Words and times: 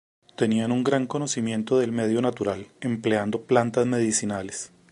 Tenían 0.35 0.71
un 0.71 0.83
gran 0.83 1.05
conocimiento 1.05 1.77
del 1.77 1.91
medio 1.91 2.23
natural, 2.23 2.65
empleando 2.81 3.41
plantas 3.43 3.85
medicinales. 3.85 4.71